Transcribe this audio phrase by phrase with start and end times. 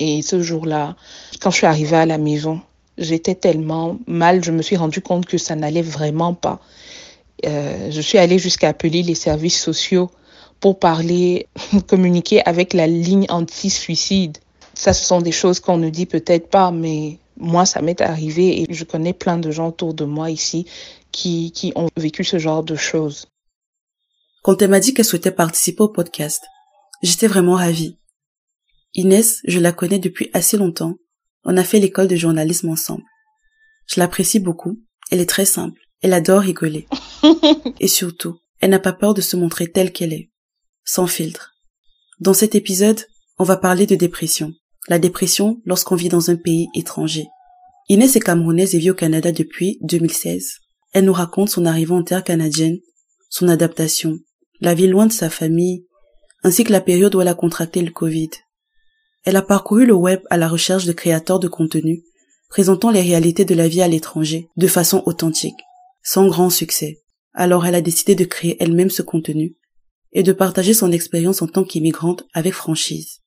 [0.00, 0.96] Et ce jour-là,
[1.40, 2.60] quand je suis arrivée à la maison,
[2.96, 6.58] j'étais tellement mal, je me suis rendu compte que ça n'allait vraiment pas.
[7.46, 10.10] Euh, je suis allée jusqu'à appeler les services sociaux
[10.58, 11.48] pour parler,
[11.86, 14.38] communiquer avec la ligne anti-suicide.
[14.72, 18.62] Ça, ce sont des choses qu'on ne dit peut-être pas, mais moi, ça m'est arrivé
[18.62, 20.66] et je connais plein de gens autour de moi ici
[21.12, 23.26] qui, qui ont vécu ce genre de choses.
[24.42, 26.42] Quand elle m'a dit qu'elle souhaitait participer au podcast,
[27.02, 27.99] j'étais vraiment ravie.
[28.94, 30.96] Inès, je la connais depuis assez longtemps.
[31.44, 33.04] On a fait l'école de journalisme ensemble.
[33.86, 34.80] Je l'apprécie beaucoup.
[35.10, 35.80] Elle est très simple.
[36.02, 36.86] Elle adore rigoler.
[37.80, 40.30] Et surtout, elle n'a pas peur de se montrer telle qu'elle est.
[40.84, 41.52] Sans filtre.
[42.20, 43.06] Dans cet épisode,
[43.38, 44.52] on va parler de dépression.
[44.88, 47.26] La dépression lorsqu'on vit dans un pays étranger.
[47.88, 50.58] Inès est camerounaise et vit au Canada depuis 2016.
[50.92, 52.78] Elle nous raconte son arrivée en terre canadienne,
[53.28, 54.18] son adaptation,
[54.60, 55.86] la vie loin de sa famille,
[56.42, 58.30] ainsi que la période où elle a contracté le Covid.
[59.24, 62.02] Elle a parcouru le web à la recherche de créateurs de contenu,
[62.48, 65.60] présentant les réalités de la vie à l'étranger de façon authentique,
[66.02, 67.02] sans grand succès.
[67.32, 69.56] Alors elle a décidé de créer elle-même ce contenu
[70.12, 73.20] et de partager son expérience en tant qu'immigrante avec franchise,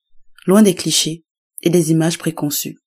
[0.46, 1.24] loin des clichés
[1.62, 2.80] et des images préconçues.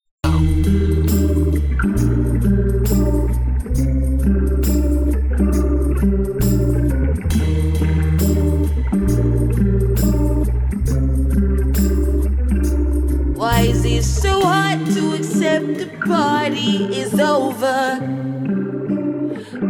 [15.75, 17.99] The party is over.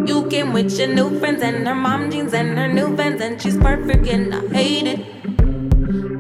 [0.06, 3.42] You came with your new friends and her mom jeans and her new fans, and
[3.42, 5.00] she's perfect and I hate it.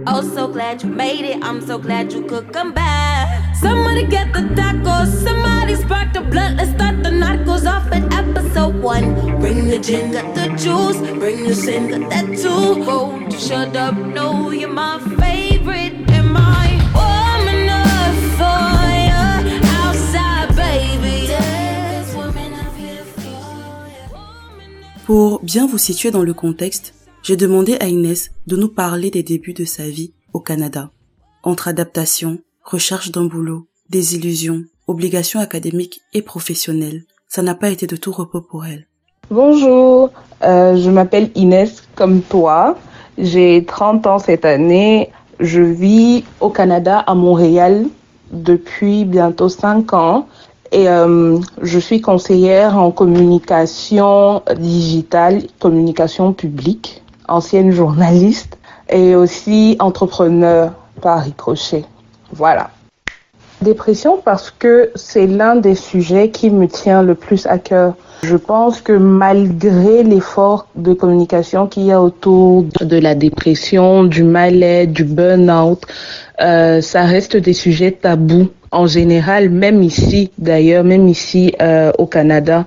[0.07, 1.43] Oh, so glad you made it.
[1.43, 3.55] I'm so glad you could come back.
[3.55, 5.07] Somebody get the tacos.
[5.23, 6.55] Somebody spark the blood.
[6.55, 9.39] Let's start the narcos off at episode one.
[9.41, 10.97] Bring the gin, got the juice.
[11.19, 12.85] Bring the sin, got that too.
[13.29, 13.95] You shut up?
[13.95, 15.56] No, you're my favorite.
[25.47, 29.53] Bien vous situer dans le contexte, j'ai demandé à Inès de nous parler des débuts
[29.53, 30.89] de sa vie au Canada.
[31.41, 37.95] Entre adaptation, recherche d'un boulot, désillusion, obligations académiques et professionnelles, ça n'a pas été de
[37.95, 38.87] tout repos pour elle.
[39.31, 40.09] Bonjour,
[40.43, 42.77] euh, je m'appelle Inès comme toi.
[43.17, 45.11] J'ai 30 ans cette année.
[45.39, 47.85] Je vis au Canada, à Montréal,
[48.31, 50.27] depuis bientôt 5 ans
[50.71, 58.57] et euh, je suis conseillère en communication digitale, communication publique, ancienne journaliste
[58.89, 61.85] et aussi entrepreneur par ricochet.
[62.31, 62.71] Voilà.
[63.61, 67.95] Dépression parce que c'est l'un des sujets qui me tient le plus à cœur.
[68.23, 74.23] Je pense que malgré l'effort de communication qu'il y a autour de la dépression, du
[74.23, 75.81] mal-être, du burn-out,
[76.41, 82.05] euh, ça reste des sujets tabous en général, même ici d'ailleurs, même ici euh, au
[82.05, 82.65] Canada,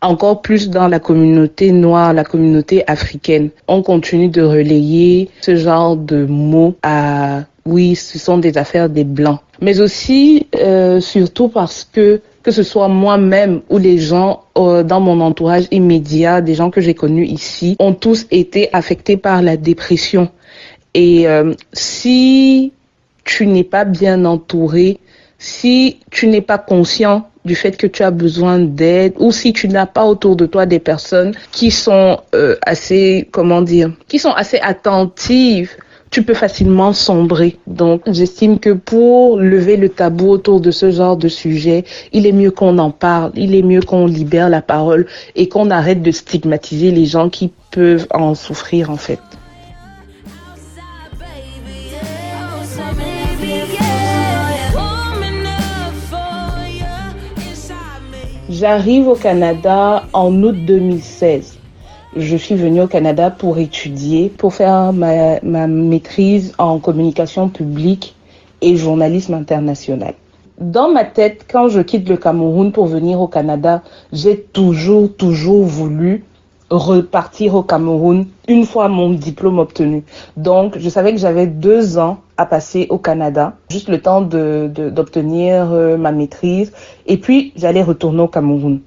[0.00, 5.96] encore plus dans la communauté noire, la communauté africaine, on continue de relayer ce genre
[5.96, 11.88] de mots à oui, ce sont des affaires des blancs, mais aussi euh, surtout parce
[11.90, 16.70] que que ce soit moi-même ou les gens euh, dans mon entourage immédiat, des gens
[16.70, 20.28] que j'ai connus ici, ont tous été affectés par la dépression.
[20.94, 21.26] Et
[21.72, 22.72] si
[23.24, 24.98] tu n'es pas bien entouré,
[25.42, 29.66] si tu n'es pas conscient du fait que tu as besoin d'aide ou si tu
[29.66, 34.30] n'as pas autour de toi des personnes qui sont euh, assez, comment dire, qui sont
[34.30, 35.72] assez attentives,
[36.10, 37.58] tu peux facilement sombrer.
[37.66, 42.32] Donc, j'estime que pour lever le tabou autour de ce genre de sujet, il est
[42.32, 46.12] mieux qu'on en parle, il est mieux qu'on libère la parole et qu'on arrête de
[46.12, 49.18] stigmatiser les gens qui peuvent en souffrir en fait.
[58.62, 61.58] J'arrive au Canada en août 2016.
[62.14, 68.14] Je suis venue au Canada pour étudier, pour faire ma, maîtrise en communication publique
[68.60, 70.14] et journalisme international.
[70.60, 73.82] Dans ma tête, quand je quitte le Cameroun pour venir au Canada,
[74.12, 76.22] j'ai toujours, toujours voulu
[76.72, 80.04] repartir au Cameroun une fois mon diplôme obtenu.
[80.36, 85.68] Donc, je savais que j'avais deux ans à passer au Canada, juste le temps d'obtenir
[85.68, 86.72] de, euh, ma maîtrise,
[87.06, 88.80] et puis j'allais retourner au Cameroun.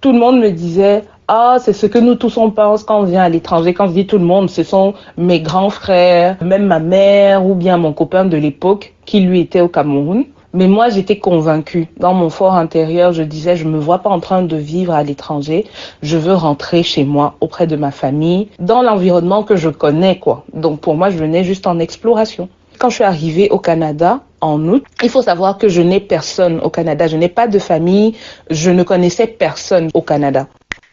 [0.00, 3.04] Tout le monde me disait, ah, c'est ce que nous tous on pense quand on
[3.04, 3.72] vient à l'étranger.
[3.72, 7.54] Quand je dis tout le monde, ce sont mes grands frères, même ma mère ou
[7.54, 10.26] bien mon copain de l'époque qui lui était au Cameroun.
[10.54, 11.88] Mais moi, j'étais convaincue.
[11.98, 15.02] Dans mon fort intérieur, je disais, je me vois pas en train de vivre à
[15.02, 15.66] l'étranger.
[16.02, 20.44] Je veux rentrer chez moi, auprès de ma famille, dans l'environnement que je connais, quoi.
[20.54, 22.48] Donc, pour moi, je venais juste en exploration.
[22.78, 24.84] Quand je suis arrivée au Canada, en août.
[25.02, 28.14] Il faut savoir que je n'ai personne au Canada, je n'ai pas de famille,
[28.50, 30.46] je ne connaissais personne au Canada.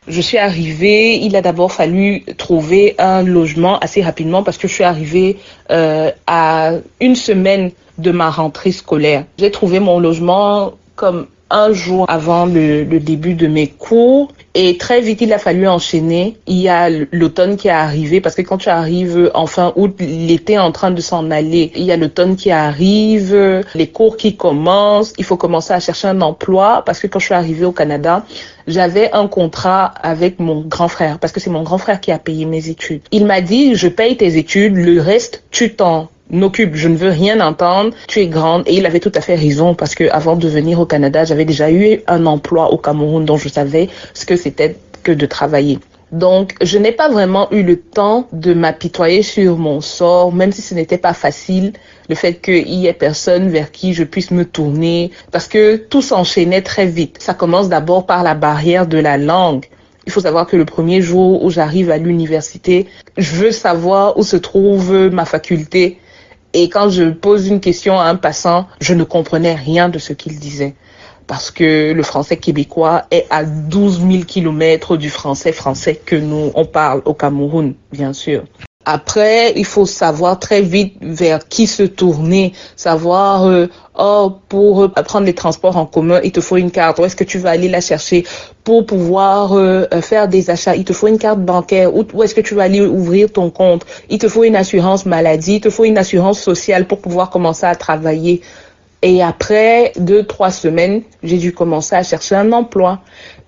[0.08, 4.74] Je suis arrivée, il a d'abord fallu trouver un logement assez rapidement parce que je
[4.74, 5.38] suis arrivée
[5.70, 7.70] euh, à une semaine
[8.00, 9.26] de ma rentrée scolaire.
[9.38, 14.34] J'ai trouvé mon logement comme un jour avant le, le, début de mes cours.
[14.54, 16.38] Et très vite, il a fallu enchaîner.
[16.46, 19.96] Il y a l'automne qui est arrivé parce que quand tu arrives en fin août,
[20.00, 21.72] l'été est en train de s'en aller.
[21.76, 25.14] Il y a l'automne qui arrive, les cours qui commencent.
[25.18, 28.26] Il faut commencer à chercher un emploi parce que quand je suis arrivée au Canada,
[28.68, 32.20] j'avais un contrat avec mon grand frère parce que c'est mon grand frère qui a
[32.20, 33.02] payé mes études.
[33.12, 37.10] Il m'a dit, je paye tes études, le reste, tu t'en n'occupe, je ne veux
[37.10, 38.64] rien entendre, tu es grande.
[38.66, 41.46] Et il avait tout à fait raison parce que avant de venir au Canada, j'avais
[41.46, 45.80] déjà eu un emploi au Cameroun dont je savais ce que c'était que de travailler.
[46.12, 50.62] Donc, je n'ai pas vraiment eu le temps de m'apitoyer sur mon sort, même si
[50.62, 51.72] ce n'était pas facile,
[52.10, 56.02] le fait qu'il y ait personne vers qui je puisse me tourner, parce que tout
[56.02, 57.18] s'enchaînait très vite.
[57.22, 59.68] Ça commence d'abord par la barrière de la langue.
[60.06, 62.88] Il faut savoir que le premier jour où j'arrive à l'université,
[63.18, 66.00] je veux savoir où se trouve ma faculté.
[66.54, 70.14] Et quand je pose une question à un passant, je ne comprenais rien de ce
[70.14, 70.76] qu'il disait.
[71.28, 76.52] Parce que le français québécois est à 12 000 kilomètres du français français que nous,
[76.56, 78.44] on parle au Cameroun, bien sûr.
[78.86, 83.68] Après, il faut savoir très vite vers qui se tourner, savoir euh,
[83.98, 86.98] oh pour prendre les transports en commun, il te faut une carte.
[87.00, 88.26] Où est-ce que tu vas aller la chercher
[88.64, 90.76] pour pouvoir euh, faire des achats?
[90.76, 91.94] Il te faut une carte bancaire.
[91.94, 93.86] Où est-ce que tu vas aller ouvrir ton compte?
[94.10, 95.56] Il te faut une assurance maladie.
[95.56, 98.42] Il te faut une assurance sociale pour pouvoir commencer à travailler.
[99.04, 103.00] Et après deux trois semaines, j'ai dû commencer à chercher un emploi.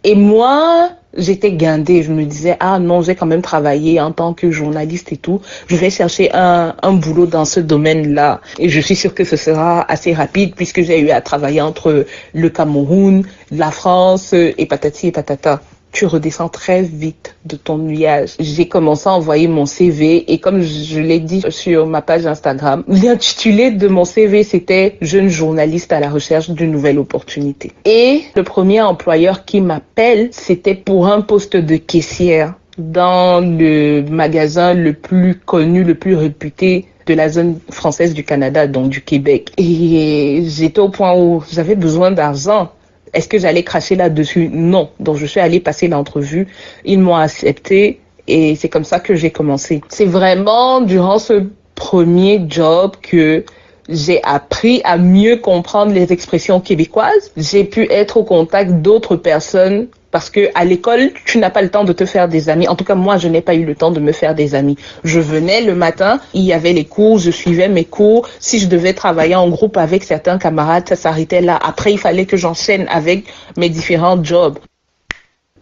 [0.03, 2.03] Et moi, j'étais guindée.
[2.03, 5.41] Je me disais, ah non, j'ai quand même travaillé en tant que journaliste et tout.
[5.67, 8.41] Je vais chercher un, un boulot dans ce domaine-là.
[8.59, 12.05] Et je suis sûre que ce sera assez rapide puisque j'ai eu à travailler entre
[12.33, 15.61] le Cameroun, la France et patati et patata
[15.93, 18.31] tu redescends très vite de ton nuage.
[18.39, 22.83] J'ai commencé à envoyer mon CV et comme je l'ai dit sur ma page Instagram,
[22.87, 27.71] l'intitulé de mon CV c'était jeune journaliste à la recherche d'une nouvelle opportunité.
[27.85, 34.73] Et le premier employeur qui m'appelle, c'était pour un poste de caissière dans le magasin
[34.73, 39.51] le plus connu, le plus réputé de la zone française du Canada, donc du Québec.
[39.57, 42.71] Et j'étais au point où j'avais besoin d'argent.
[43.13, 44.49] Est-ce que j'allais cracher là-dessus?
[44.51, 44.89] Non.
[44.99, 46.47] Donc je suis allée passer l'entrevue.
[46.85, 49.81] Ils m'ont accepté et c'est comme ça que j'ai commencé.
[49.89, 51.43] C'est vraiment durant ce
[51.75, 53.43] premier job que
[53.89, 57.31] j'ai appris à mieux comprendre les expressions québécoises.
[57.35, 61.69] J'ai pu être au contact d'autres personnes parce que à l'école, tu n'as pas le
[61.69, 62.67] temps de te faire des amis.
[62.67, 64.77] En tout cas, moi, je n'ai pas eu le temps de me faire des amis.
[65.03, 68.29] Je venais le matin, il y avait les cours, je suivais mes cours.
[68.39, 71.59] Si je devais travailler en groupe avec certains camarades, ça s'arrêtait là.
[71.61, 73.25] Après, il fallait que j'enchaîne avec
[73.57, 74.59] mes différents jobs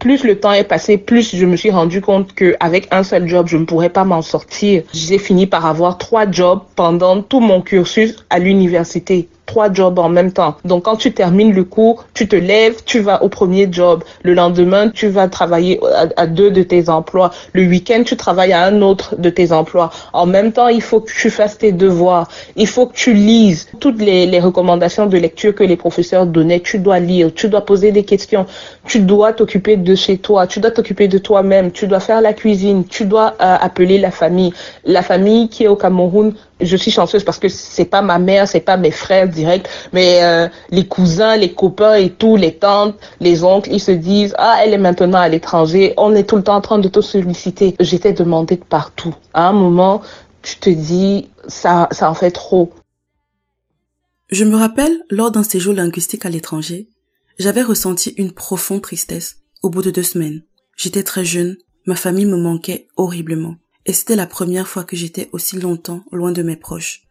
[0.02, 3.48] plus le temps est passé, plus je me suis rendu compte qu'avec un seul job,
[3.48, 4.82] je ne pourrais pas m'en sortir.
[4.96, 10.08] J'ai fini par avoir trois jobs pendant tout mon cursus à l'université trois jobs en
[10.08, 10.56] même temps.
[10.64, 14.02] Donc quand tu termines le cours, tu te lèves, tu vas au premier job.
[14.24, 15.78] Le lendemain, tu vas travailler
[16.16, 17.32] à, deux de tes emplois.
[17.52, 19.90] Le week-end, tu travailles à un autre de tes emplois.
[20.14, 22.30] En même temps, il faut que tu fasses tes devoirs.
[22.56, 26.62] Il faut que tu lises toutes les, recommandations de lecture que les professeurs donnaient.
[26.62, 28.46] Tu dois lire, tu dois poser des questions.
[28.88, 30.48] Tu dois t'occuper de chez toi.
[30.48, 31.72] Tu dois t'occuper de toi-même.
[31.72, 32.86] Tu dois faire la cuisine.
[32.86, 34.54] Tu dois euh, appeler la famille.
[34.86, 38.48] La famille qui est au Cameroun je suis chanceuse parce que c'est pas ma mère,
[38.48, 42.96] c'est pas mes frères directs, mais euh, les cousins, les copains et tout, les tantes,
[43.20, 46.44] les oncles, ils se disent ah elle est maintenant à l'étranger, on est tout le
[46.44, 47.76] temps en train de te solliciter.
[47.80, 49.16] J'étais demandée de partout.
[49.34, 50.02] À un moment,
[50.42, 52.72] tu te dis ça, ça en fait trop.
[54.30, 56.88] Je me rappelle lors d'un séjour linguistique à l'étranger,
[57.38, 60.44] j'avais ressenti une profonde tristesse au bout de deux semaines.
[60.78, 65.30] J'étais très jeune, ma famille me manquait horriblement et c'était la première fois que j'étais
[65.32, 67.04] aussi longtemps loin de mes proches.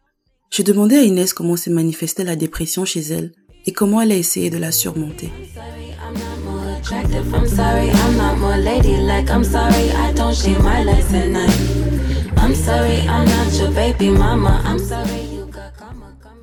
[0.49, 3.31] J'ai demandé à Inès comment s'est manifestée la dépression chez elle
[3.65, 5.31] et comment elle a essayé de la surmonter.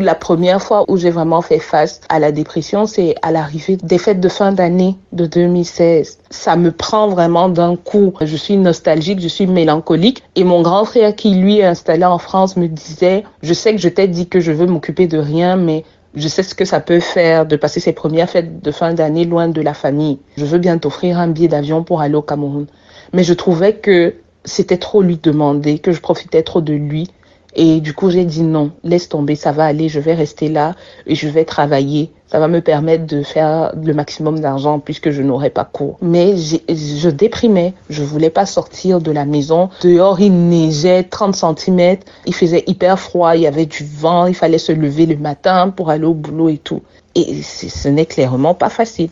[0.01, 3.99] La première fois où j'ai vraiment fait face à la dépression, c'est à l'arrivée des
[3.99, 6.19] fêtes de fin d'année de 2016.
[6.31, 8.13] Ça me prend vraiment d'un coup.
[8.21, 10.23] Je suis nostalgique, je suis mélancolique.
[10.37, 13.81] Et mon grand frère qui lui est installé en France me disait, je sais que
[13.81, 15.83] je t'ai dit que je veux m'occuper de rien, mais
[16.15, 19.25] je sais ce que ça peut faire de passer ses premières fêtes de fin d'année
[19.25, 20.21] loin de la famille.
[20.37, 22.69] Je veux bien t'offrir un billet d'avion pour aller au Cameroun.
[23.13, 24.15] Mais je trouvais que
[24.45, 27.09] c'était trop lui demander, que je profitais trop de lui
[27.55, 30.75] Et du coup, j'ai dit non, laisse tomber, ça va aller, je vais rester là
[31.07, 32.11] et je vais travailler.
[32.31, 35.97] Ça va me permettre de faire le maximum d'argent puisque je n'aurai pas cours.
[36.03, 39.71] Mais je déprimais, je voulais pas sortir de la maison.
[39.83, 44.35] Dehors, il neigeait 30 cm, il faisait hyper froid, il y avait du vent, il
[44.35, 46.83] fallait se lever le matin pour aller au boulot et tout.
[47.15, 49.09] Et ce n'est clairement pas facile.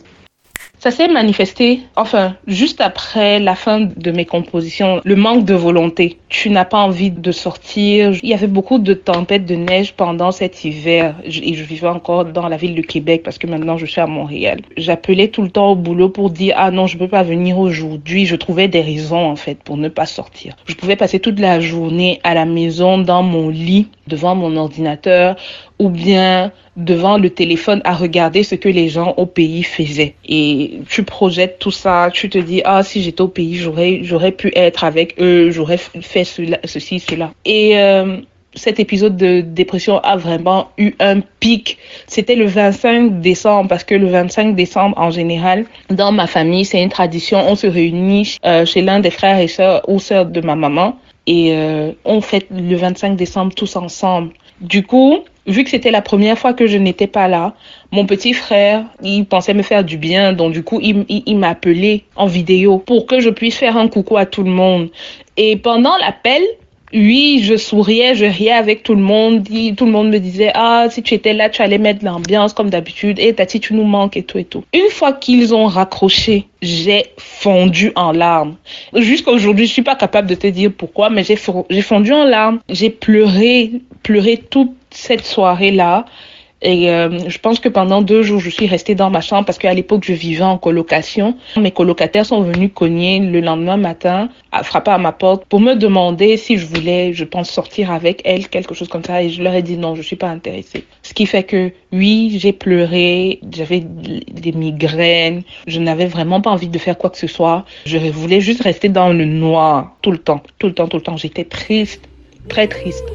[0.79, 6.19] Ça s'est manifesté, enfin, juste après la fin de mes compositions, le manque de volonté.
[6.29, 8.13] Tu n'as pas envie de sortir.
[8.21, 12.25] Il y avait beaucoup de tempêtes de neige pendant cet hiver et je vivais encore
[12.25, 14.61] dans la ville de Québec parce que maintenant je suis à Montréal.
[14.77, 18.27] J'appelais tout le temps au boulot pour dire ah non, je peux pas venir aujourd'hui.
[18.27, 20.55] Je trouvais des raisons en fait pour ne pas sortir.
[20.67, 25.35] Je pouvais passer toute la journée à la maison dans mon lit devant mon ordinateur
[25.79, 30.15] ou bien devant le téléphone à regarder ce que les gens au pays faisaient.
[30.27, 34.31] Et tu projettes tout ça, tu te dis, ah, si j'étais au pays, j'aurais, j'aurais
[34.31, 37.31] pu être avec eux, j'aurais fait ceci, cela.
[37.45, 38.17] Et euh,
[38.57, 41.77] cet épisode de dépression a vraiment eu un pic.
[42.07, 46.81] C'était le 25 décembre, parce que le 25 décembre, en général, dans ma famille, c'est
[46.81, 50.41] une tradition, on se réunit euh, chez l'un des frères et sœurs ou sœurs de
[50.41, 54.31] ma maman et euh, on fête le 25 décembre tous ensemble.
[54.61, 57.53] Du coup, vu que c'était la première fois que je n'étais pas là,
[57.91, 61.49] mon petit frère, il pensait me faire du bien, donc du coup, il, il, m'a
[61.49, 64.89] appelé en vidéo pour que je puisse faire un coucou à tout le monde.
[65.35, 66.41] Et pendant l'appel,
[66.93, 69.43] oui, je souriais, je riais avec tout le monde.
[69.75, 72.69] Tout le monde me disait, ah, si tu étais là, tu allais mettre l'ambiance comme
[72.69, 73.19] d'habitude.
[73.19, 74.63] Et Tati, tu nous manques et tout et tout.
[74.73, 78.55] Une fois qu'ils ont raccroché, j'ai fondu en larmes.
[78.95, 81.35] Jusqu'à aujourd'hui, je suis pas capable de te dire pourquoi, mais j'ai
[81.81, 82.59] fondu en larmes.
[82.69, 83.71] J'ai pleuré,
[84.03, 86.05] pleuré toute cette soirée-là.
[86.61, 89.59] Et euh, je pense que pendant deux jours, je suis restée dans ma chambre parce
[89.59, 91.37] qu'à l'époque, je vivais en colocation.
[91.55, 94.29] Mes colocataires sont venus cogner le lendemain matin,
[94.63, 98.47] frapper à ma porte pour me demander si je voulais, je pense, sortir avec elle,
[98.47, 99.21] quelque chose comme ça.
[99.21, 100.85] Et je leur ai dit non, je suis pas intéressée.
[101.03, 106.69] Ce qui fait que oui, j'ai pleuré, j'avais des migraines, je n'avais vraiment pas envie
[106.69, 107.65] de faire quoi que ce soit.
[107.85, 111.03] Je voulais juste rester dans le noir tout le temps, tout le temps, tout le
[111.03, 111.17] temps.
[111.17, 112.01] J'étais triste,
[112.49, 113.05] très triste.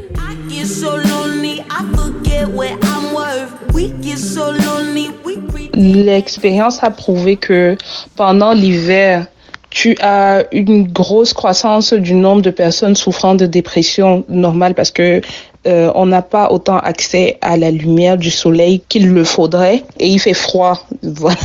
[5.74, 7.76] L'expérience a prouvé que
[8.16, 9.26] pendant l'hiver,
[9.70, 15.22] tu as une grosse croissance du nombre de personnes souffrant de dépression normale parce que
[15.66, 20.08] euh, on n'a pas autant accès à la lumière du soleil qu'il le faudrait et
[20.08, 20.86] il fait froid.
[21.02, 21.36] Voilà.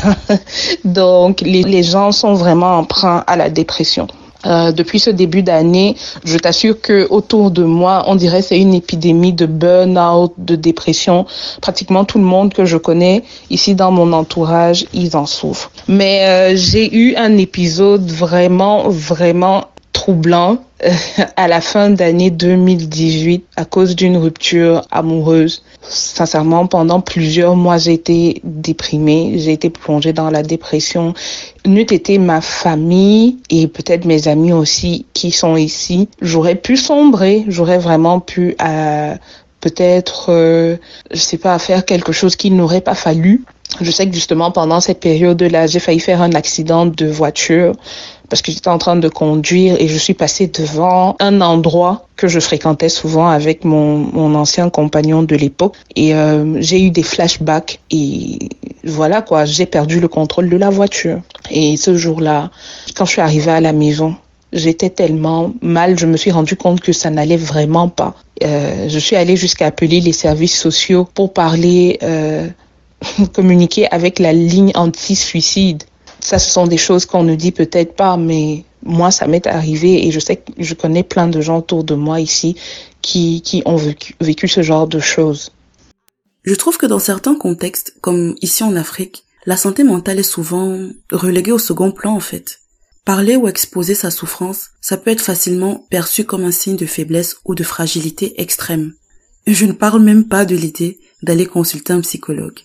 [0.86, 4.08] Donc les, les gens sont vraiment emprunts à la dépression.
[4.46, 8.74] Euh, depuis ce début d'année, je t'assure que autour de moi, on dirait c'est une
[8.74, 11.26] épidémie de burn-out, de dépression.
[11.62, 15.72] Pratiquement tout le monde que je connais ici dans mon entourage, ils en souffrent.
[15.88, 20.58] Mais euh, j'ai eu un épisode vraiment, vraiment troublant
[21.36, 25.64] à la fin d'année 2018 à cause d'une rupture amoureuse.
[25.82, 31.14] Sincèrement, pendant plusieurs mois, j'ai été déprimée, j'ai été plongée dans la dépression.
[31.66, 37.46] N'eût été ma famille et peut-être mes amis aussi qui sont ici, j'aurais pu sombrer,
[37.48, 39.16] j'aurais vraiment pu euh,
[39.62, 40.78] peut-être, euh,
[41.12, 43.44] je sais pas, faire quelque chose qu'il n'aurait pas fallu.
[43.82, 47.74] Je sais que justement pendant cette période-là, j'ai failli faire un accident de voiture
[48.30, 52.28] parce que j'étais en train de conduire et je suis passée devant un endroit que
[52.28, 57.04] je fréquentais souvent avec mon, mon ancien compagnon de l'époque et euh, j'ai eu des
[57.04, 58.40] flashbacks et
[58.84, 61.22] voilà quoi, j'ai perdu le contrôle de la voiture.
[61.52, 62.52] Et ce jour-là,
[62.96, 64.16] quand je suis arrivée à la maison,
[64.54, 68.16] j'étais tellement mal, je me suis rendu compte que ça n'allait vraiment pas.
[68.44, 72.48] Euh, je suis allée jusqu'à appeler les services sociaux pour parler, euh,
[73.34, 75.84] communiquer avec la ligne anti-suicide
[76.28, 80.06] ça, ce sont des choses qu'on ne dit peut-être pas, mais moi, ça m'est arrivé
[80.06, 82.58] et je sais que je connais plein de gens autour de moi ici
[83.02, 85.54] qui, qui ont vécu, vécu ce genre de choses.
[86.44, 90.90] Je trouve que dans certains contextes, comme ici en Afrique, la santé mentale est souvent
[91.14, 92.60] reléguée au second plan en fait.
[93.06, 97.38] Parler ou exposer sa souffrance, ça peut être facilement perçu comme un signe de faiblesse
[97.46, 98.96] ou de fragilité extrême.
[99.46, 102.60] Je ne parle même pas de l'idée d'aller consulter un psychologue.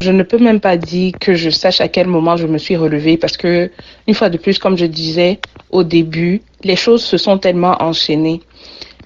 [0.00, 2.76] Je ne peux même pas dire que je sache à quel moment je me suis
[2.76, 3.70] relevée parce que,
[4.06, 5.38] une fois de plus, comme je disais
[5.70, 8.40] au début, les choses se sont tellement enchaînées.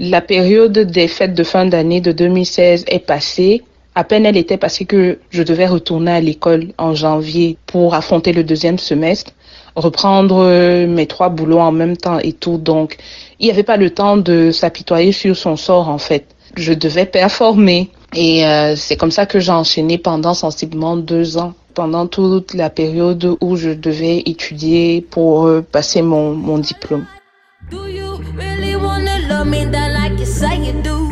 [0.00, 3.62] La période des fêtes de fin d'année de 2016 est passée.
[3.94, 8.32] À peine elle était passée que je devais retourner à l'école en janvier pour affronter
[8.32, 9.32] le deuxième semestre,
[9.74, 12.58] reprendre mes trois boulots en même temps et tout.
[12.58, 12.96] Donc,
[13.40, 16.26] il n'y avait pas le temps de s'apitoyer sur son sort en fait.
[16.56, 17.90] Je devais performer.
[18.14, 22.70] Et euh, c'est comme ça que j'ai enchaîné pendant sensiblement deux ans, pendant toute la
[22.70, 27.06] période où je devais étudier pour euh, passer mon, mon diplôme.
[27.70, 31.08] Do you really wanna love me that like you say you do?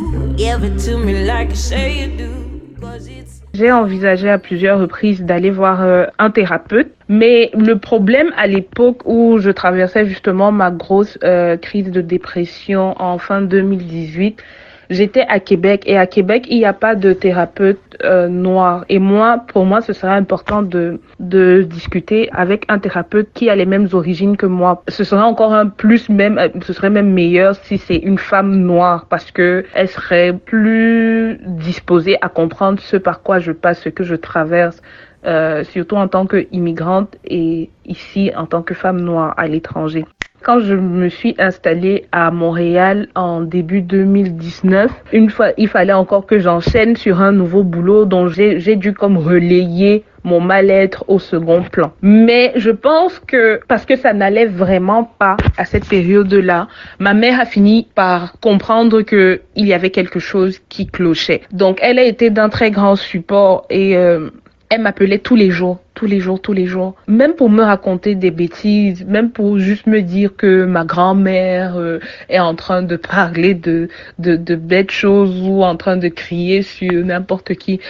[3.55, 9.01] J'ai envisagé à plusieurs reprises d'aller voir euh, un thérapeute, mais le problème à l'époque
[9.07, 14.43] où je traversais justement ma grosse euh, crise de dépression en fin 2018,
[14.91, 18.85] J'étais à Québec et à Québec, il n'y a pas de thérapeute euh, noir.
[18.89, 23.57] Et moi, pour moi, ce serait important de, de discuter avec un thérapeute qui a
[23.57, 24.83] les mêmes origines que moi.
[24.89, 28.55] Ce serait encore un plus même, euh, ce serait même meilleur si c'est une femme
[28.57, 33.89] noire parce que elle serait plus disposée à comprendre ce par quoi je passe, ce
[33.89, 34.81] que je traverse.
[35.25, 40.05] Euh, surtout en tant qu'immigrante et ici en tant que femme noire à l'étranger.
[40.43, 46.27] Quand je me suis installée à Montréal en début 2019, une fois, il fallait encore
[46.27, 51.63] que j'enchaîne sur un nouveau boulot dont j'ai dû comme relayer mon mal-être au second
[51.63, 51.93] plan.
[52.03, 56.67] Mais je pense que parce que ça n'allait vraiment pas à cette période-là,
[56.99, 61.43] ma mère a fini par comprendre que il y avait quelque chose qui clochait.
[61.53, 64.31] Donc elle a été d'un très grand support et euh,
[64.69, 66.95] elle m'appelait tous les jours, tous les jours, tous les jours.
[67.07, 72.01] Même pour me raconter des bêtises, même pour juste me dire que ma grand-mère euh,
[72.29, 76.63] est en train de parler de, de, de bêtes choses ou en train de crier
[76.63, 77.81] sur n'importe qui.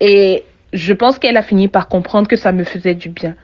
[0.00, 3.34] Et je pense qu'elle a fini par comprendre que ça me faisait du bien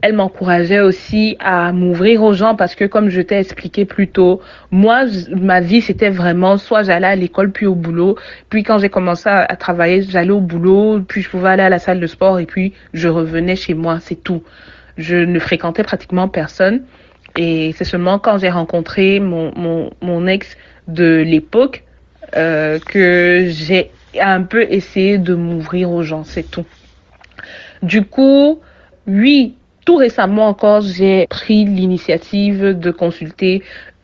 [0.00, 4.40] elle m'encourageait aussi à m'ouvrir aux gens parce que comme je t'ai expliqué plus tôt,
[4.72, 8.16] moi, ma vie, c'était vraiment soit j'allais à l'école puis au boulot.
[8.48, 11.78] Puis quand j'ai commencé à, travailler, j'allais au boulot, puis je pouvais aller à la
[11.78, 14.42] salle de sport et puis je revenais chez moi, c'est tout.
[14.98, 16.82] Je ne fréquentais pratiquement personne.
[17.36, 20.56] Et c'est seulement quand j'ai rencontré mon, mon, mon ex
[20.88, 21.84] de l'époque
[22.36, 26.66] euh, que j'ai un peu essayé de m'ouvrir aux gens, c'est tout.
[27.82, 28.60] Du coup,
[29.06, 33.62] oui, tout récemment encore, j'ai pris l'initiative de consulter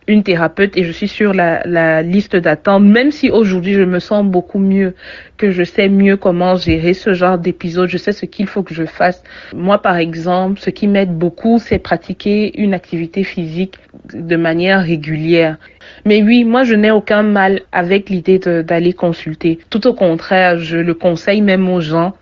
[0.08, 3.99] une thérapeute et je suis sur la, la liste d'attente, même si aujourd'hui je me
[3.99, 4.94] sens beaucoup mieux,
[5.37, 8.75] que je sais mieux comment gérer ce genre d'épisode, je sais ce qu'il faut que
[8.75, 9.23] je fasse.
[9.54, 13.75] Moi, par exemple, ce qui m'aide beaucoup, c'est pratiquer une activité physique
[14.14, 15.58] de manière régulière.
[16.06, 19.58] Mais oui, moi, je n'ai aucun mal avec l'idée d'aller consulter.
[19.69, 22.14] Tout au contraire, je le conseille même aux gens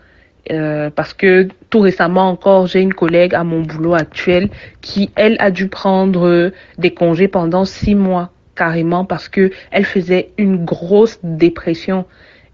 [0.51, 4.49] euh, parce que tout récemment encore, j'ai une collègue à mon boulot actuel
[4.81, 10.31] qui, elle, a dû prendre des congés pendant six mois carrément parce que elle faisait
[10.39, 12.07] une grosse dépression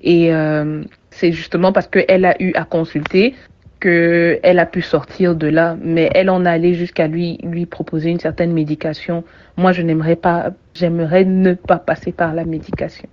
[0.03, 3.35] et euh, c'est justement parce qu'elle a eu à consulter
[3.81, 8.11] que elle a pu sortir de là, mais elle en allait jusqu'à lui lui proposer
[8.11, 9.25] une certaine médication.
[9.57, 13.09] Moi, je n'aimerais pas, j'aimerais ne pas passer par la médication.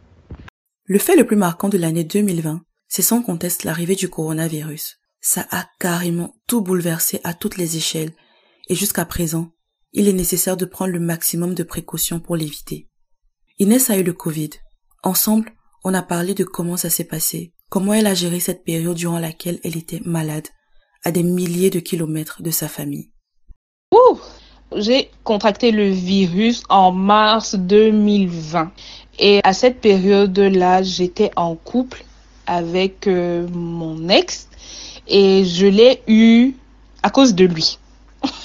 [0.86, 4.98] Le fait le plus marquant de l'année 2020, c'est sans conteste l'arrivée du coronavirus.
[5.22, 8.12] Ça a carrément tout bouleversé à toutes les échelles,
[8.68, 9.52] et jusqu'à présent,
[9.94, 12.88] il est nécessaire de prendre le maximum de précautions pour l'éviter.
[13.60, 14.50] Inès a eu le Covid.
[15.04, 15.52] Ensemble,
[15.84, 19.20] on a parlé de comment ça s'est passé, comment elle a géré cette période durant
[19.20, 20.48] laquelle elle était malade,
[21.04, 23.12] à des milliers de kilomètres de sa famille.
[23.94, 24.20] Ouh
[24.76, 28.72] J'ai contracté le virus en mars 2020.
[29.20, 32.04] Et à cette période-là, j'étais en couple
[32.50, 34.48] avec euh, mon ex
[35.08, 36.54] et je l'ai eu
[37.04, 37.78] à cause de lui.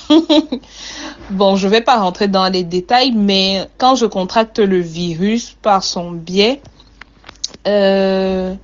[1.30, 5.82] bon, je vais pas rentrer dans les détails, mais quand je contracte le virus par
[5.82, 6.60] son biais,
[7.66, 8.54] euh,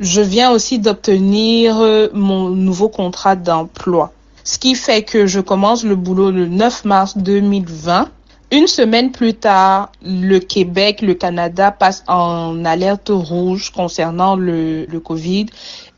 [0.00, 1.76] je viens aussi d'obtenir
[2.14, 4.12] mon nouveau contrat d'emploi.
[4.44, 8.08] Ce qui fait que je commence le boulot le 9 mars 2020
[8.54, 15.46] une semaine plus tard, le Québec, le Canada passe en alerte rouge concernant le, Covid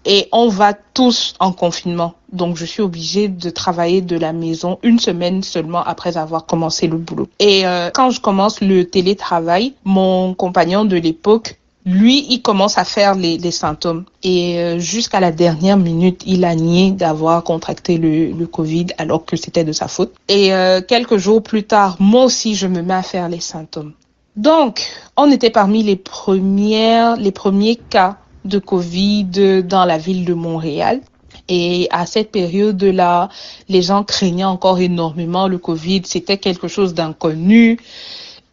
[0.07, 2.15] et on va tous en confinement.
[2.33, 6.87] Donc, je suis obligée de travailler de la maison une semaine seulement après avoir commencé
[6.87, 7.29] le boulot.
[7.41, 12.85] Et euh, quand je commence le télétravail, mon compagnon de l'époque lui, il commence à
[12.85, 14.05] faire les, les symptômes.
[14.25, 19.25] Et euh, jusqu'à la dernière minute, il a nié d'avoir contracté le, le, Covid alors
[19.25, 20.13] que c'était de sa faute.
[20.29, 23.93] Et euh, quelques jours plus tard, moi aussi, je me mets à faire les symptômes.
[24.35, 24.85] Donc,
[25.17, 31.01] on était parmi les premières, les premiers cas de Covid dans la ville de Montréal.
[31.49, 33.29] Et à cette période-là,
[33.69, 36.03] les gens craignaient encore énormément le Covid.
[36.05, 37.79] C'était quelque chose d'inconnu.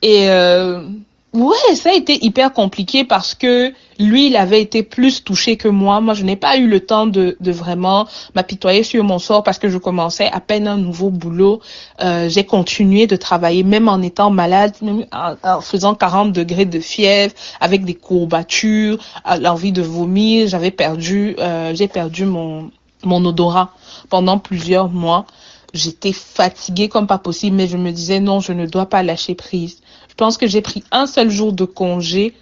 [0.04, 0.88] Et euh,
[1.34, 5.68] Ouais, ça a été hyper compliqué parce que lui, il avait été plus touché que
[5.68, 6.00] moi.
[6.00, 9.68] Moi, je n'ai pas eu le temps de, vraiment m'apitoyer sur mon sort parce que
[9.68, 11.60] je commençais à peine un nouveau boulot.
[12.02, 14.76] Euh, j'ai continué de travailler même en étant malade,
[15.12, 19.00] en, faisant 40 degrés de fièvre, avec des courbatures,
[19.40, 20.48] l'envie de vomir.
[20.48, 22.70] J'avais perdu, euh, j'ai perdu mon,
[23.04, 23.72] mon odorat
[24.10, 25.26] pendant plusieurs mois.
[25.74, 29.36] J'étais fatiguée comme pas possible, mais je me disais non, je ne dois pas lâcher
[29.36, 29.82] prise.
[30.10, 32.36] Je pense que j'ai pris un seul jour de congé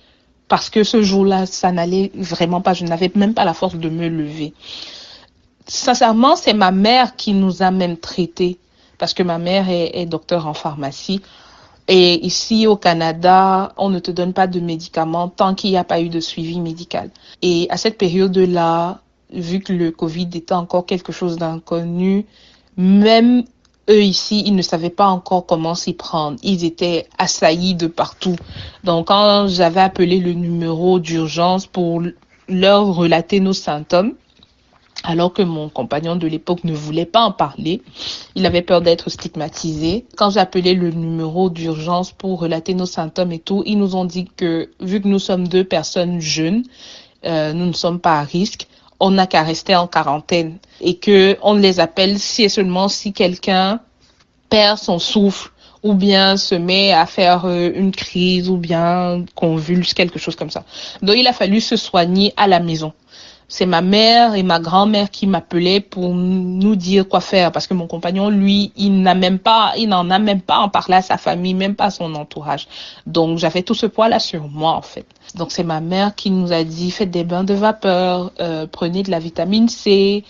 [0.50, 2.74] parce que ce jour-là, ça n'allait vraiment pas.
[2.74, 4.54] Je n'avais même pas la force de me lever.
[5.66, 8.60] Sincèrement, c'est ma mère qui nous a même traités,
[8.98, 11.22] parce que ma mère est, est docteur en pharmacie.
[11.88, 15.86] Et ici au Canada, on ne te donne pas de médicaments tant qu'il n'y a
[15.86, 17.10] pas eu de suivi médical.
[17.42, 19.00] Et à cette période-là,
[19.32, 22.26] vu que le Covid était encore quelque chose d'inconnu,
[22.78, 23.44] même
[23.90, 26.38] eux ici, ils ne savaient pas encore comment s'y prendre.
[26.44, 28.36] Ils étaient assaillis de partout.
[28.84, 32.02] Donc quand j'avais appelé le numéro d'urgence pour
[32.48, 34.14] leur relater nos symptômes,
[35.04, 37.82] alors que mon compagnon de l'époque ne voulait pas en parler.
[38.36, 40.06] Il avait peur d'être stigmatisé.
[40.16, 44.30] Quand appelé le numéro d'urgence pour relater nos symptômes et tout, ils nous ont dit
[44.38, 46.64] que vu que nous sommes deux personnes jeunes,
[47.26, 48.68] euh, nous ne sommes pas à risque,
[49.02, 53.12] on n'a qu'à rester en quarantaine et que on les appelle si et seulement si
[53.12, 53.80] quelqu'un
[54.50, 55.50] perd son souffle
[55.82, 60.52] ou bien se met à faire euh, une crise ou bien convulse, quelque chose comme
[60.52, 60.64] ça.
[61.02, 62.94] Donc il a fallu se soigner à la maison
[63.52, 67.74] c'est ma mère et ma grand-mère qui m'appelaient pour nous dire quoi faire parce que
[67.74, 71.02] mon compagnon lui il n'a même pas il n'en a même pas en parlé à
[71.02, 72.70] sa famille même pas à son entourage.
[73.06, 75.06] Donc j'avais tout ce poids là sur moi en fait.
[75.36, 79.04] Donc c'est ma mère qui nous a dit faites des bains de vapeur euh, prenez
[79.04, 80.24] de la vitamine C.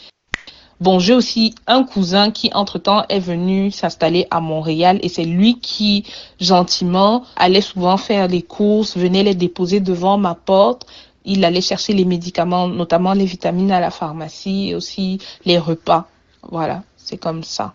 [0.80, 5.60] Bon, j'ai aussi un cousin qui, entre-temps, est venu s'installer à Montréal et c'est lui
[5.60, 6.06] qui,
[6.40, 10.88] gentiment, allait souvent faire les courses, venait les déposer devant ma porte
[11.26, 16.08] il allait chercher les médicaments, notamment les vitamines à la pharmacie et aussi les repas.
[16.50, 17.74] Voilà, c'est comme ça.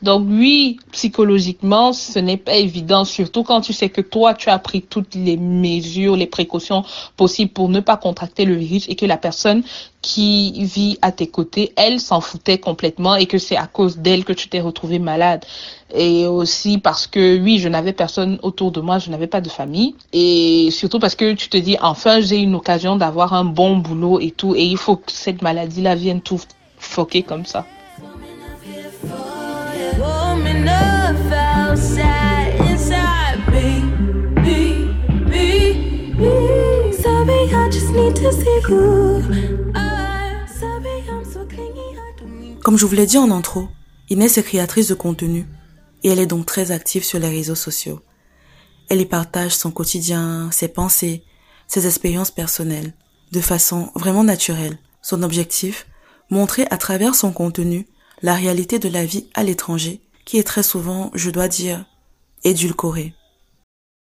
[0.00, 4.58] Donc oui, psychologiquement, ce n'est pas évident, surtout quand tu sais que toi, tu as
[4.60, 6.84] pris toutes les mesures, les précautions
[7.16, 9.64] possibles pour ne pas contracter le virus et que la personne
[10.00, 14.24] qui vit à tes côtés, elle s'en foutait complètement et que c'est à cause d'elle
[14.24, 15.44] que tu t'es retrouvé malade.
[15.92, 19.48] Et aussi parce que oui, je n'avais personne autour de moi, je n'avais pas de
[19.48, 19.96] famille.
[20.12, 24.20] Et surtout parce que tu te dis, enfin, j'ai une occasion d'avoir un bon boulot
[24.20, 24.54] et tout.
[24.54, 26.40] Et il faut que cette maladie-là vienne tout
[26.78, 27.66] foquer comme ça.
[42.62, 43.68] Comme je vous l'ai dit en intro,
[44.08, 45.46] Inès est créatrice de contenu
[46.02, 48.00] et elle est donc très active sur les réseaux sociaux.
[48.88, 51.24] Elle y partage son quotidien, ses pensées,
[51.66, 52.94] ses expériences personnelles,
[53.32, 54.78] de façon vraiment naturelle.
[55.02, 55.86] Son objectif,
[56.30, 57.86] montrer à travers son contenu
[58.22, 61.84] la réalité de la vie à l'étranger, qui est très souvent, je dois dire,
[62.44, 63.14] édulcorée.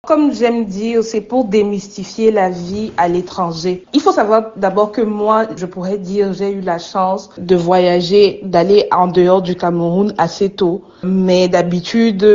[0.06, 3.86] Comme j'aime dire, c'est pour démystifier la vie à l'étranger.
[3.94, 8.40] Il faut savoir d'abord que moi, je pourrais dire, j'ai eu la chance de voyager,
[8.44, 10.84] d'aller en dehors du Cameroun assez tôt.
[11.04, 12.26] Mais d'habitude,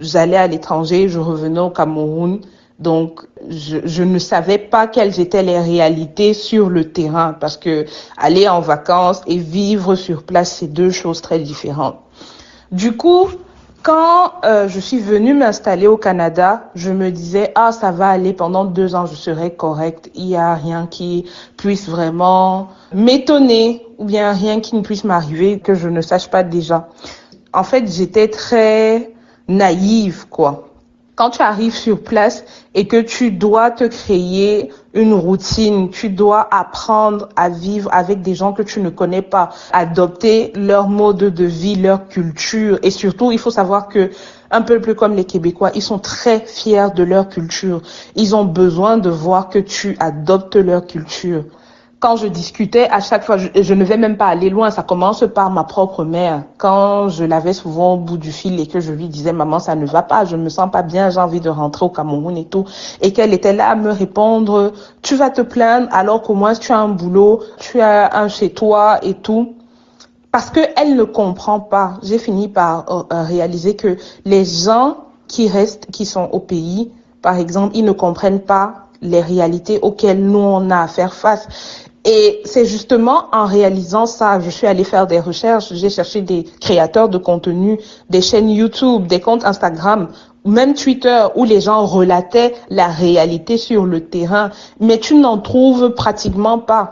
[0.00, 2.40] j'allais à l'étranger, je revenais au Cameroun.
[2.78, 8.48] Donc, je, ne savais pas quelles étaient les réalités sur le terrain parce que aller
[8.48, 11.98] en vacances et vivre sur place, c'est deux choses très différentes.
[12.72, 13.28] Du coup,
[13.82, 18.32] quand euh, je suis venue m'installer au Canada, je me disais ah ça va aller
[18.32, 20.10] pendant deux ans, je serai correcte.
[20.14, 25.58] Il y a rien qui puisse vraiment m'étonner ou bien rien qui ne puisse m'arriver
[25.58, 26.88] que je ne sache pas déjà.
[27.52, 29.12] En fait, j'étais très
[29.48, 30.71] naïve quoi
[31.14, 32.44] quand tu arrives sur place
[32.74, 38.34] et que tu dois te créer une routine, tu dois apprendre à vivre avec des
[38.34, 43.30] gens que tu ne connais pas, adopter leur mode de vie, leur culture et surtout,
[43.30, 44.10] il faut savoir que
[44.50, 47.80] un peuple comme les Québécois, ils sont très fiers de leur culture.
[48.16, 51.44] Ils ont besoin de voir que tu adoptes leur culture
[52.02, 55.24] quand je discutais, à chaque fois, je, ne vais même pas aller loin, ça commence
[55.32, 56.42] par ma propre mère.
[56.58, 59.76] Quand je l'avais souvent au bout du fil et que je lui disais, maman, ça
[59.76, 62.44] ne va pas, je me sens pas bien, j'ai envie de rentrer au Cameroun et
[62.44, 62.64] tout,
[63.02, 66.72] et qu'elle était là à me répondre, tu vas te plaindre alors qu'au moins tu
[66.72, 69.54] as un boulot, tu as un chez toi et tout.
[70.32, 71.98] Parce que elle ne comprend pas.
[72.02, 74.96] J'ai fini par euh, euh, réaliser que les gens
[75.28, 80.24] qui restent, qui sont au pays, par exemple, ils ne comprennent pas les réalités auxquelles
[80.24, 81.48] nous on a à faire face.
[82.04, 86.44] Et c'est justement en réalisant ça, je suis allée faire des recherches, j'ai cherché des
[86.60, 87.78] créateurs de contenu,
[88.10, 90.08] des chaînes YouTube, des comptes Instagram,
[90.44, 95.90] même Twitter, où les gens relataient la réalité sur le terrain, mais tu n'en trouves
[95.90, 96.90] pratiquement pas.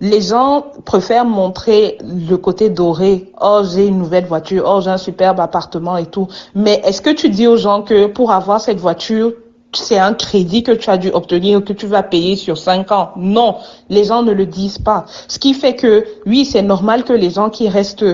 [0.00, 3.32] Les gens préfèrent montrer le côté doré.
[3.40, 4.64] Oh, j'ai une nouvelle voiture.
[4.66, 6.26] Oh, j'ai un superbe appartement et tout.
[6.56, 9.32] Mais est-ce que tu dis aux gens que pour avoir cette voiture,
[9.74, 13.10] c'est un crédit que tu as dû obtenir, que tu vas payer sur cinq ans.
[13.16, 13.56] Non,
[13.88, 15.06] les gens ne le disent pas.
[15.28, 18.04] Ce qui fait que, oui, c'est normal que les gens qui restent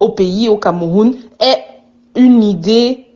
[0.00, 1.64] au pays, au Cameroun, aient
[2.14, 3.06] une idée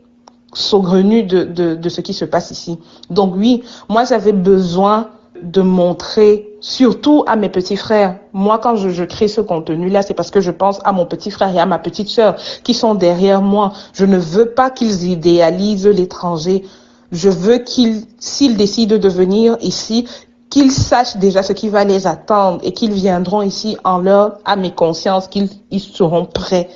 [0.52, 2.78] saugrenue de ce qui se passe ici.
[3.08, 5.08] Donc oui, moi j'avais besoin
[5.42, 8.18] de montrer, surtout à mes petits frères.
[8.32, 11.30] Moi, quand je, je crée ce contenu-là, c'est parce que je pense à mon petit
[11.30, 13.72] frère et à ma petite sœur qui sont derrière moi.
[13.92, 16.64] Je ne veux pas qu'ils idéalisent l'étranger.
[17.12, 20.08] Je veux qu'ils, s'ils décident de venir ici,
[20.48, 24.56] qu'ils sachent déjà ce qui va les attendre et qu'ils viendront ici en leur à
[24.56, 26.68] mes consciences qu'ils ils seront prêts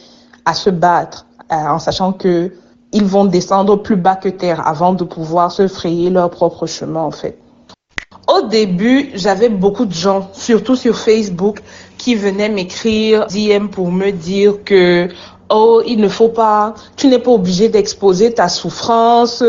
[0.45, 2.53] à se battre euh, en sachant que
[2.93, 7.03] ils vont descendre plus bas que terre avant de pouvoir se frayer leur propre chemin
[7.03, 7.39] en fait.
[8.29, 11.61] Au début, j'avais beaucoup de gens, surtout sur Facebook,
[11.99, 15.09] qui venaient m'écrire DM pour me dire que
[15.49, 19.43] oh, il ne faut pas, tu n'es pas obligé d'exposer ta souffrance,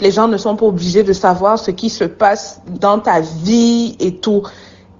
[0.00, 3.96] les gens ne sont pas obligés de savoir ce qui se passe dans ta vie
[4.00, 4.42] et tout.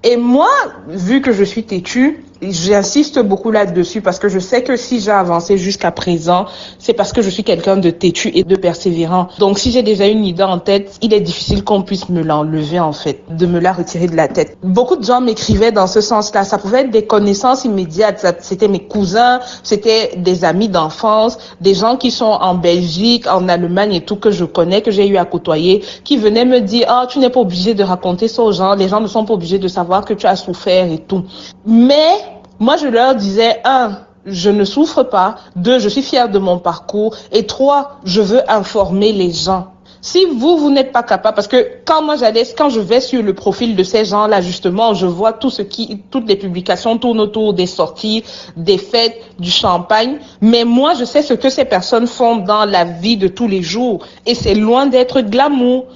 [0.05, 0.51] Et moi,
[0.89, 5.11] vu que je suis têtue, J'insiste beaucoup là-dessus parce que je sais que si j'ai
[5.11, 6.47] avancé jusqu'à présent,
[6.79, 9.29] c'est parce que je suis quelqu'un de têtu et de persévérant.
[9.39, 12.79] Donc si j'ai déjà une idée en tête, il est difficile qu'on puisse me l'enlever
[12.79, 14.57] en fait, de me la retirer de la tête.
[14.63, 16.45] Beaucoup de gens m'écrivaient dans ce sens-là.
[16.45, 18.25] Ça pouvait être des connaissances immédiates.
[18.41, 23.95] C'était mes cousins, c'était des amis d'enfance, des gens qui sont en Belgique, en Allemagne
[23.95, 27.07] et tout que je connais, que j'ai eu à côtoyer, qui venaient me dire, ah,
[27.09, 28.75] tu n'es pas obligé de raconter ça aux gens.
[28.75, 31.25] Les gens ne sont pas obligés de savoir que tu as souffert et tout.
[31.67, 32.28] Mais
[32.61, 35.37] moi, je leur disais, un, je ne souffre pas.
[35.57, 37.15] Deux, je suis fière de mon parcours.
[37.33, 39.69] Et trois, je veux informer les gens.
[40.01, 43.21] Si vous, vous n'êtes pas capable, parce que quand moi j'allais, quand je vais sur
[43.21, 47.21] le profil de ces gens-là, justement, je vois tout ce qui, toutes les publications tournent
[47.21, 48.23] autour des sorties,
[48.57, 50.19] des fêtes, du champagne.
[50.41, 53.63] Mais moi, je sais ce que ces personnes font dans la vie de tous les
[53.63, 54.05] jours.
[54.25, 55.87] Et c'est loin d'être glamour.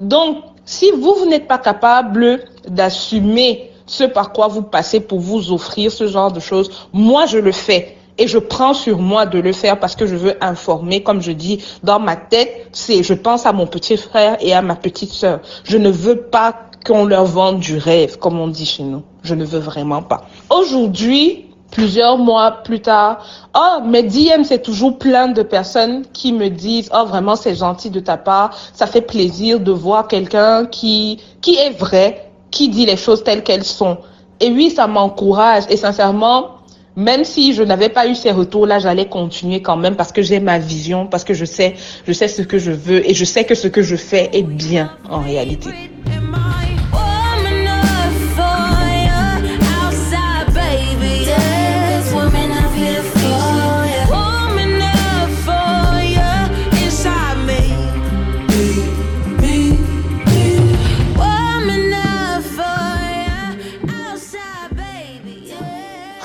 [0.00, 5.52] Donc, si vous, vous n'êtes pas capable d'assumer ce par quoi vous passez pour vous
[5.52, 6.70] offrir ce genre de choses.
[6.92, 7.96] Moi, je le fais.
[8.18, 11.32] Et je prends sur moi de le faire parce que je veux informer, comme je
[11.32, 15.12] dis, dans ma tête, c'est, je pense à mon petit frère et à ma petite
[15.12, 15.40] sœur.
[15.64, 19.02] Je ne veux pas qu'on leur vende du rêve, comme on dit chez nous.
[19.22, 20.26] Je ne veux vraiment pas.
[20.50, 23.24] Aujourd'hui, plusieurs mois plus tard,
[23.56, 27.90] oh, mais DM, c'est toujours plein de personnes qui me disent, oh, vraiment, c'est gentil
[27.90, 28.50] de ta part.
[28.74, 33.42] Ça fait plaisir de voir quelqu'un qui, qui est vrai, qui dit les choses telles
[33.42, 33.98] qu'elles sont.
[34.38, 35.64] Et oui, ça m'encourage.
[35.68, 36.58] Et sincèrement,
[36.94, 40.38] même si je n'avais pas eu ces retours-là, j'allais continuer quand même parce que j'ai
[40.38, 41.74] ma vision, parce que je sais,
[42.06, 44.42] je sais ce que je veux et je sais que ce que je fais est
[44.42, 45.70] bien en réalité.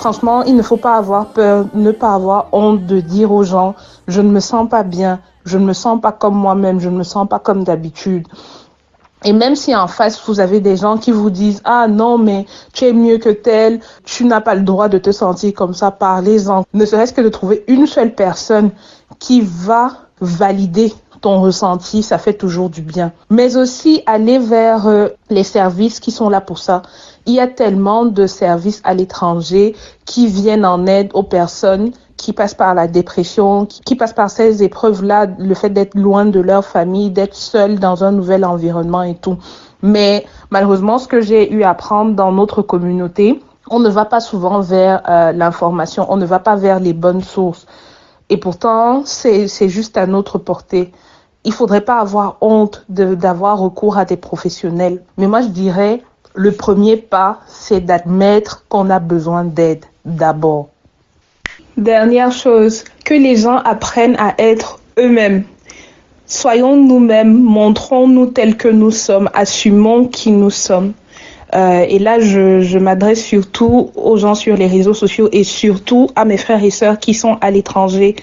[0.08, 3.76] Franchement, il ne faut pas avoir peur, ne pas avoir honte de dire aux gens,
[4.08, 6.96] je ne me sens pas bien, je ne me sens pas comme moi-même, je ne
[6.96, 8.26] me sens pas comme d'habitude.
[9.26, 12.46] Et même si en face, vous avez des gens qui vous disent, ah non, mais
[12.72, 15.92] tu es mieux que tel, tu n'as pas le droit de te sentir comme ça,
[15.92, 16.64] parlez-en.
[16.74, 18.70] Ne serait-ce que de trouver une seule personne
[19.20, 19.92] qui va
[20.22, 23.12] valider ton ressenti, ça fait toujours du bien.
[23.30, 26.84] Mais aussi aller vers euh, les services qui sont là pour ça.
[27.28, 32.34] Il y a tellement de services à l'étranger qui viennent en aide aux personnes qui
[32.34, 36.66] passent par la dépression, qui, passent par ces épreuves-là, le fait d'être loin de leur
[36.66, 39.38] famille, d'être seul dans un nouvel environnement et tout.
[39.84, 44.22] Mais malheureusement, ce que j'ai eu à apprendre dans notre communauté, on ne va pas
[44.22, 47.68] souvent vers euh, l'information, on ne va pas vers les bonnes sources.
[48.30, 50.92] Et pourtant, c'est juste à notre portée.
[51.44, 55.04] Il faudrait pas avoir honte d'avoir recours à des professionnels.
[55.18, 56.02] Mais moi, je dirais,
[56.38, 60.70] le premier pas, c'est d'admettre qu'on a besoin d'aide d'abord.
[61.76, 65.44] Dernière chose, que les gens apprennent à être eux-mêmes.
[66.28, 70.94] Soyons nous-mêmes, montrons-nous tels que nous sommes, assumons qui nous sommes.
[71.56, 76.10] Euh, et là, je, je m'adresse surtout aux gens sur les réseaux sociaux et surtout
[76.16, 78.16] à mes frères et sœurs qui sont à l'étranger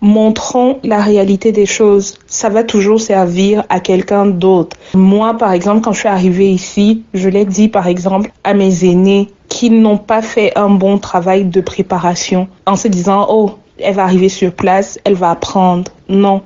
[0.00, 2.18] montrons la réalité des choses.
[2.26, 4.76] Ça va toujours servir à quelqu'un d'autre.
[4.94, 8.84] Moi, par exemple, quand je suis arrivée ici, je l'ai dit, par exemple, à mes
[8.84, 13.94] aînés qui n'ont pas fait un bon travail de préparation en se disant, oh, elle
[13.94, 15.90] va arriver sur place, elle va apprendre.
[16.08, 16.42] Non.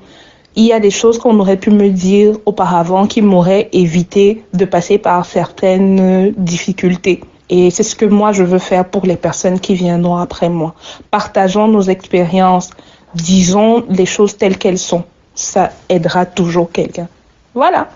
[0.56, 4.64] Il y a des choses qu'on aurait pu me dire auparavant qui m'auraient évité de
[4.64, 7.20] passer par certaines difficultés.
[7.50, 10.74] Et c'est ce que moi je veux faire pour les personnes qui viendront après moi.
[11.10, 12.70] Partageons nos expériences,
[13.14, 15.04] disons les choses telles qu'elles sont.
[15.34, 17.08] Ça aidera toujours quelqu'un.
[17.54, 17.88] Voilà.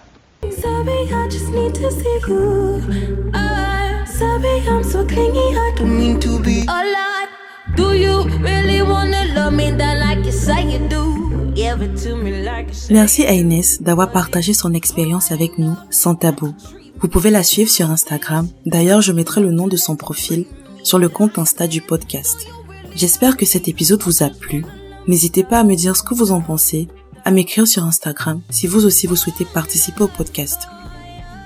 [12.91, 16.55] Merci à Inès d'avoir partagé son expérience avec nous sans tabou.
[17.01, 18.49] Vous pouvez la suivre sur Instagram.
[18.67, 20.47] D'ailleurs, je mettrai le nom de son profil
[20.83, 22.47] sur le compte Insta du podcast.
[22.95, 24.65] J'espère que cet épisode vous a plu.
[25.07, 26.89] N'hésitez pas à me dire ce que vous en pensez,
[27.25, 30.69] à m'écrire sur Instagram si vous aussi vous souhaitez participer au podcast.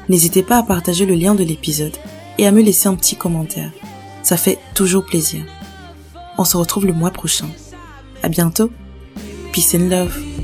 [0.08, 1.96] N'hésitez pas à partager le lien de l'épisode
[2.38, 3.72] et à me laisser un petit commentaire.
[4.22, 5.42] Ça fait toujours plaisir.
[6.38, 7.48] On se retrouve le mois prochain.
[8.22, 8.70] À bientôt.
[9.52, 10.37] Peace and love.